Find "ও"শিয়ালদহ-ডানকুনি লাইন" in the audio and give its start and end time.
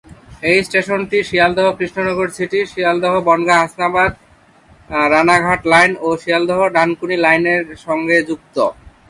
6.07-7.43